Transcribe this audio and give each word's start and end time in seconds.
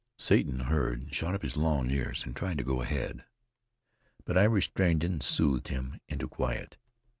Satan 0.17 0.61
heard, 0.61 1.13
shot 1.13 1.35
up 1.35 1.43
his 1.43 1.55
long 1.55 1.91
ears, 1.91 2.23
and 2.25 2.35
tried 2.35 2.57
to 2.57 2.63
go 2.63 2.81
ahead; 2.81 3.23
but 4.25 4.35
I 4.35 4.45
restrained 4.45 5.03
and 5.03 5.21
soothed 5.21 5.67
him 5.67 5.99
into 6.07 6.27
quiet. 6.27 6.75